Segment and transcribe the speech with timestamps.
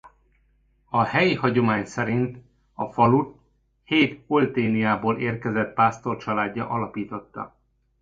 [0.89, 2.37] A helyi hagyomány szerint
[2.73, 3.37] a falut
[3.83, 7.55] hét Olténiából érkezett pásztor családja alapította.